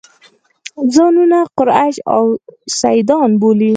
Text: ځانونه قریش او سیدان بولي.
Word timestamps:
ځانونه 0.93 1.37
قریش 1.57 1.95
او 2.15 2.23
سیدان 2.79 3.29
بولي. 3.41 3.69